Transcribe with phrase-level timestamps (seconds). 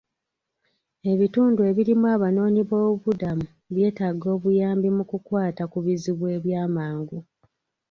[1.11, 7.17] Ebitundu ebirimu Abanoonyi b'obubudamu byetaaga obuyambi mu kukwata ku bizibu ebyamangu.